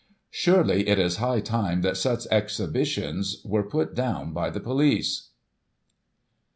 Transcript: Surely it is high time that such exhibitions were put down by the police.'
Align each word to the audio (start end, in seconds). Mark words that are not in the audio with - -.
Surely 0.31 0.87
it 0.89 0.97
is 0.97 1.17
high 1.17 1.39
time 1.39 1.83
that 1.83 1.95
such 1.95 2.25
exhibitions 2.31 3.39
were 3.45 3.61
put 3.61 3.93
down 3.93 4.33
by 4.33 4.49
the 4.49 4.59
police.' 4.59 5.29